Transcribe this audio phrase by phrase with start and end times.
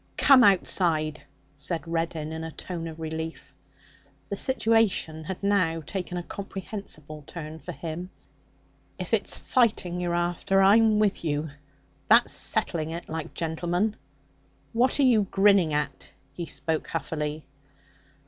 [0.17, 1.21] 'Come outside,'
[1.57, 3.53] said Reddin in a tone of relief.
[4.29, 8.09] The situation had now taken a comprehensible turn for him.
[8.97, 11.51] 'If it's fighting you're after, I'm with you;
[12.09, 13.95] that's settling it like gentlemen.
[14.73, 17.45] What are you grinning at?' He spoke huffily.